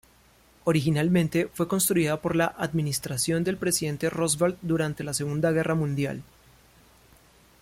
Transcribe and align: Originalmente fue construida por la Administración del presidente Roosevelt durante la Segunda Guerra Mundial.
Originalmente 0.63 1.47
fue 1.53 1.67
construida 1.67 2.19
por 2.23 2.35
la 2.35 2.47
Administración 2.57 3.43
del 3.43 3.57
presidente 3.57 4.09
Roosevelt 4.09 4.57
durante 4.63 5.03
la 5.03 5.13
Segunda 5.13 5.51
Guerra 5.51 5.75
Mundial. 5.75 6.23